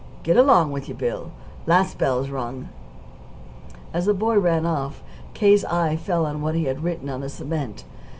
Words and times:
"Get 0.23 0.35
along 0.35 0.71
with 0.71 0.89
you, 0.89 0.95
Bill. 0.95 1.29
Last 1.67 1.99
bell's 1.99 2.31
rung." 2.31 2.69
As 3.93 4.07
the 4.07 4.15
boy 4.15 4.39
ran 4.39 4.65
off, 4.65 5.03
K.'s 5.35 5.63
eye 5.65 5.95
fell 5.95 6.25
on 6.25 6.41
what 6.41 6.55
he 6.55 6.63
had 6.63 6.83
written 6.83 7.07
on 7.07 7.21
the 7.21 7.29
cement. 7.29 7.83